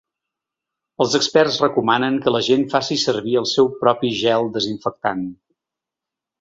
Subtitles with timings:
[1.03, 5.25] Els experts recomanen que la gent faci servir el seu propi gel desinfectant.